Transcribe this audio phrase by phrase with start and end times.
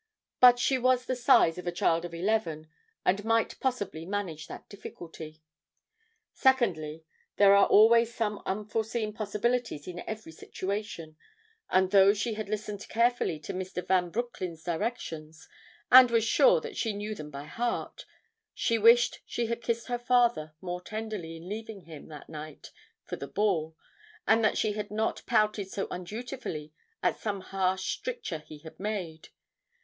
[0.39, 2.67] But she was of the size of a child of eleven
[3.05, 5.43] and might possibly manage that difficulty.
[6.33, 7.05] Secondly:
[7.37, 11.17] there are always some unforeseen possibilities in every situation,
[11.69, 13.85] and though she had listened carefully to Mr.
[13.85, 15.47] Van Broecklyn's directions
[15.91, 18.07] and was sure that she knew them by heart,
[18.55, 22.71] she wished she had kissed her father more tenderly in leaving him that night
[23.03, 23.75] for the ball,
[24.25, 26.71] and that she had not pouted so undutifully
[27.03, 29.29] at some harsh stricture he had made.